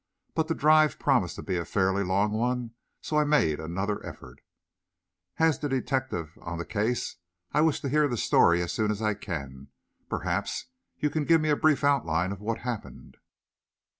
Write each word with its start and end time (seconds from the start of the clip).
But 0.33 0.47
the 0.47 0.55
drive 0.55 0.97
promised 0.97 1.35
to 1.35 1.43
be 1.43 1.57
a 1.57 1.63
fairly 1.63 2.03
long 2.03 2.31
one, 2.31 2.71
so 3.01 3.19
I 3.19 3.23
made 3.23 3.59
another 3.59 4.03
effort. 4.03 4.41
"As 5.37 5.59
the 5.59 5.69
detective 5.69 6.39
on 6.41 6.57
this 6.57 6.65
case, 6.65 7.17
I 7.51 7.61
wish 7.61 7.81
to 7.81 7.89
hear 7.89 8.07
the 8.07 8.17
story 8.17 8.61
of 8.61 8.61
it 8.61 8.63
as 8.63 8.73
soon 8.73 8.89
as 8.89 9.03
I 9.03 9.13
can. 9.13 9.67
Perhaps 10.09 10.65
you 10.97 11.11
can 11.11 11.23
give 11.25 11.39
me 11.39 11.49
a 11.49 11.55
brief 11.55 11.83
outline 11.83 12.31
of 12.31 12.41
what 12.41 12.61
happened." 12.61 13.17